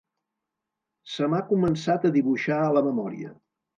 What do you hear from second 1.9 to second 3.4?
a dibuixar a la memòria